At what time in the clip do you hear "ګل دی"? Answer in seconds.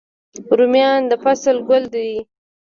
1.69-2.11